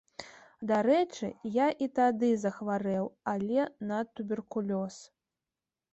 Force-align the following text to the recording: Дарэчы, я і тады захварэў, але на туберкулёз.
Дарэчы, 0.71 1.27
я 1.57 1.67
і 1.87 1.89
тады 1.99 2.29
захварэў, 2.45 3.05
але 3.35 3.69
на 3.93 3.99
туберкулёз. 4.19 4.95